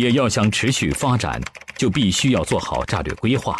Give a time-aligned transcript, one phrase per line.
[0.00, 1.38] 也要想持续发展，
[1.76, 3.54] 就必须要做好战略规划。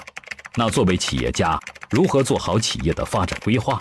[0.56, 3.78] 那作为企业家，如何做好企业的发展规划？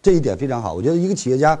[0.00, 0.72] 这一点非常好。
[0.72, 1.58] 我觉得一个企业家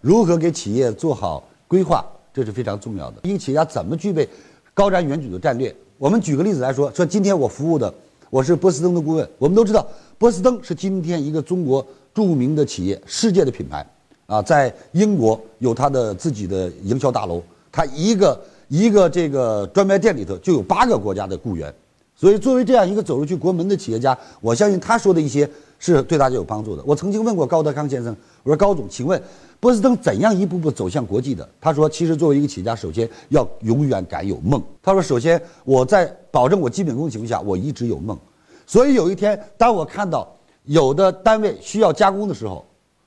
[0.00, 3.20] 如何给企业做好规划，这是非常重要的。
[3.24, 4.28] 一个企业家怎么具备
[4.72, 5.74] 高瞻远瞩的战略？
[5.98, 7.92] 我们举个例子来说，说今天我服务的
[8.30, 9.28] 我是波司登的顾问。
[9.36, 9.84] 我们都知道，
[10.16, 11.84] 波司登是今天一个中国
[12.14, 13.84] 著名的企业，世界的品牌
[14.26, 21.72] 啊，在英国有它的自己的营销大楼，它一个一个这个专卖店里头就有八个国家的雇员。
[22.18, 25.46] 所以，作为这样一个走出去国门的企业家，我相信他说的一些
[25.78, 26.82] 是对大家有帮助的。
[26.86, 29.22] 我曾经问过高德康先生，我说高总，请问
[29.60, 31.46] 波司登怎样一步步走向国际的？
[31.60, 34.62] 他说，其实作为一个企业家，首先要永远敢有梦。
[34.82, 38.18] 他说，首先我在保证我基本功的情况下，我一直有梦。
[38.66, 40.26] 所以有一天，当我看到
[40.64, 42.64] 有的单位需要加工的时候，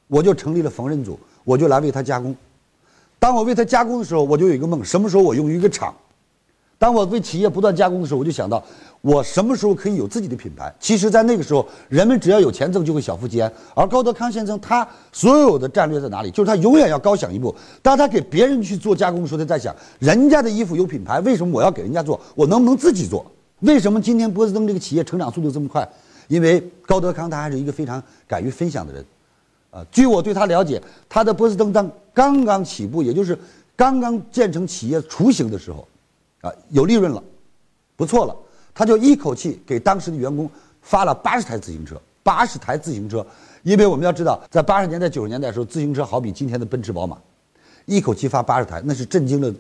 [0.08, 2.36] 我就成立了缝纫组，我就来为他加工。
[3.20, 5.94] 当我为他加工的时候，我就有一个梦，什么时候我用一个厂？
[6.78, 8.64] 当我为企业不断加工的时候，我就想到。
[9.02, 10.74] 我什么时候可以有自己的品牌？
[10.78, 13.50] 其实，在那个时候，人们只要有钱挣，就会小富即安。
[13.74, 16.30] 而高德康先生，他所有的战略在哪里？
[16.32, 17.56] 就是他永远要高想一步。
[17.82, 22.20] 当他给别人去做加工的时候，他在想：人家的衣服有品牌，为什么我要给人家做？
[22.36, 23.26] 我能不能自己做？
[23.62, 25.88] 为什么今天波司登这个企业成长速度这么快？
[26.28, 29.06] 因为高德康他还是一个非常敢于分享的人。
[29.72, 33.38] 啊，据我对他了解，他的波司登当刚刚起步，也就是
[33.76, 35.88] 刚刚建成企业雏形的时候，
[36.42, 37.24] 啊，有利润了，
[37.96, 38.36] 不错了。
[38.74, 40.50] 他就一口气给当时的员工
[40.82, 43.26] 发了八十台自行车，八十台自行车，
[43.64, 47.18] 因为我们要知道，在八十年代、九十年代的时候，自行车好比今天的奔驰、宝马，
[47.86, 49.54] 一口气发八十台，那是震惊了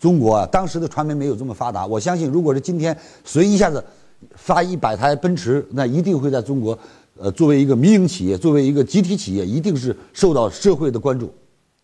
[0.00, 0.48] 中国啊！
[0.50, 3.84] 当时的传媒没有这么发达，我相信，如果是今天谁一下子
[4.36, 6.78] 发一百台奔驰，那一定会在中国，
[7.22, 11.32] 呃，作为一个民营企业，作为一个集体企业，一定是受到社会的关注。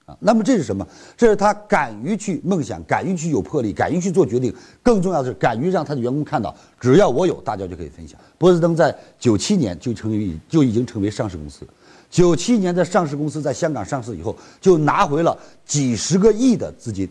[0.04, 0.84] 啊，那么这是什么？
[1.16, 4.52] 这是他敢于去梦想，敢于去有魄力，敢于去做决定。
[4.82, 8.18] 更重要的是，敢于让他的员工看到，只要我有，大家就可以分享。
[8.36, 11.60] 波司登在九七年就成为就已经成为上市公司，
[12.10, 17.08] 九七年的上市公司在香港上市以后，就拿回了几十个亿的资金，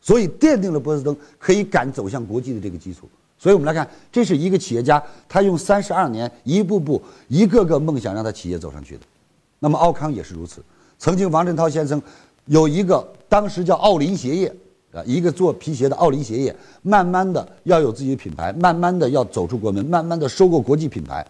[0.00, 3.08] 所以奠定了波司登可以敢走向国际的这个基础。
[3.38, 9.00] 所以我们来看，这是一个企业家，他用三十二年一步步一个个梦想让他企业走上去的。
[9.58, 10.62] 那么奥康也是如此，
[10.98, 12.00] 曾经王振涛先生。
[12.46, 14.46] 有一个当时叫奥林鞋业，
[14.92, 21.26] 啊，一个做皮鞋的奥林鞋业，慢慢的要有自己的品牌，慢慢的要走出国门，慢慢的收购国际品牌，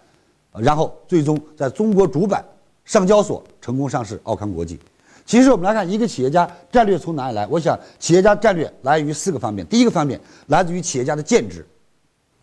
[0.52, 2.44] 然后最终在中国主板
[2.84, 4.78] 上交所成功上市奥康国际。
[5.24, 7.46] 其实我们来看一个企业家战略从哪里来？
[7.46, 11.66] 我想企业家战略来源于四个方面：第一个方面来自于企业家的见识，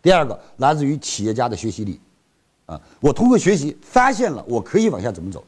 [0.04, 1.98] 第二个来自于企业家的学习力，
[2.66, 5.40] 啊，我通过学习发现了我可以往下怎么走；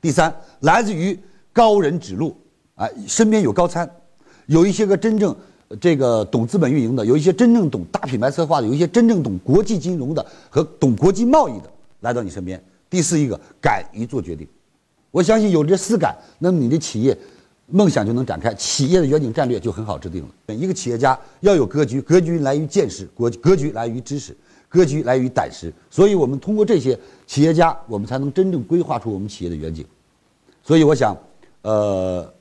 [0.00, 1.18] 第三来自于
[1.52, 2.34] 高人指路。
[2.76, 3.88] 啊，身边有高参，
[4.46, 5.36] 有一些个真正
[5.80, 11.70] 这个懂资本运营的，有一些真正懂大品牌策划的，有一些真正懂国际金融的和懂国际贸易的
[12.00, 12.60] 来到你身边。
[12.90, 14.44] 第四一个，敢于做决定。
[15.12, 17.16] 我相信有这四感，那么你的企业
[17.66, 20.54] 梦想就能展开，企业的远景战略就很好制定了。
[20.54, 24.36] 一个企业家要有格局，格局来于见识，格格局来于知识，
[24.68, 25.72] 格局来于胆识。
[25.90, 29.84] 所以我们通过这些企业家，我们才能真正规划出我们企业的远景。
[30.62, 31.16] 所以我想，
[31.62, 32.32] 呃。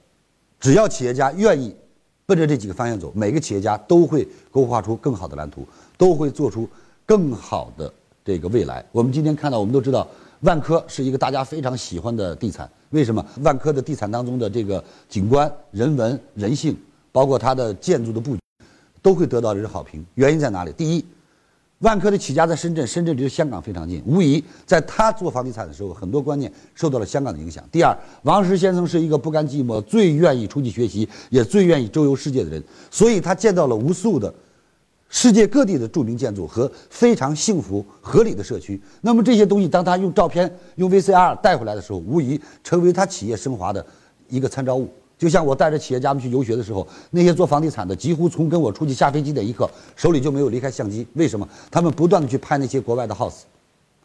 [0.59, 1.75] 只要企业家愿意
[2.25, 5.67] 奔着这几个方向走，每个企业家都会勾画出更好的蓝图，
[5.97, 6.65] 都会做出
[7.05, 8.81] 更好的这个未来。
[8.93, 10.07] 我们今天看到，我们都知道，
[10.43, 12.69] 万科是一个大家非常喜欢的地产。
[12.89, 13.25] 为什么？
[13.41, 16.77] 万科的地产当中的这个景观、人文、人性，
[17.11, 18.41] 包括它的建筑的布局，
[19.01, 20.05] 都会得到人好评。
[20.15, 20.71] 原因在哪里？
[20.73, 21.05] 第一。
[21.79, 27.61] 万科的起家在深圳，深圳离香港非常近，无疑在他做房地产的时候，很多观念受到了香港的影响。
[27.69, 34.33] 第二，王石先生是一个不甘寂寞、最愿意出去学习，也最愿意周游世界的人，所以他见到了无数的
[35.15, 38.81] 世界各地的著名建筑和非常幸福合理的社区。
[38.99, 43.85] 那么这些东西，当他用照片、用 VCR 带回来的时候，无疑成为他企业升华的
[44.27, 44.89] 一个参照物。
[45.15, 51.05] 就像我带着企业家们去游学的时候，那些做房地产的几乎从跟我出去下飞机那一刻，手里就没有离开相机。
[51.13, 51.47] 为什么？
[51.69, 53.41] 他们不断的去拍那些国外的 house，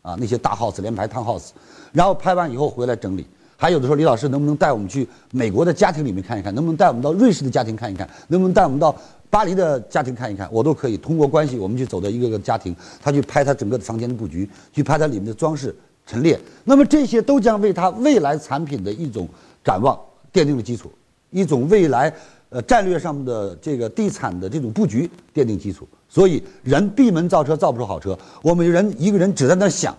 [0.02, 1.49] 啊，那些大 house 连排 town house，
[1.90, 3.26] 然后拍完以后回来整理。
[3.60, 6.55] 还有的时候，李老师能不能带我们去美国的家庭里面看一看？
[6.55, 8.08] 能不能带我们到瑞士的家庭看一看？
[8.28, 8.94] 能不能带我们到
[9.30, 10.48] 巴黎的家庭看一看？
[10.50, 15.75] 我都可以通过关系，我们去走到一个个家庭，他去拍他整个的房间的布局，去拍他里面的装饰
[16.06, 16.38] 陈列。
[16.64, 19.28] 那么这些都将为他未来产品的一种
[19.62, 19.98] 展望
[20.32, 20.90] 奠定了基础。
[21.30, 22.10] 一种未来，
[22.48, 28.19] 呃，战略上面的这个地产的这种布局奠定基础，所以人闭门造车造不出好车。
[28.42, 29.94] 我们人一个人只在那想，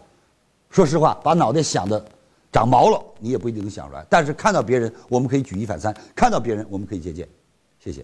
[0.72, 2.04] 说实话，把脑袋想的
[2.52, 4.04] 长毛了，你也不一定能想出来。
[4.10, 7.28] 但是看到别人，我们可以举一反三；看到别人，我们可以借鉴。
[7.80, 8.04] 谢谢。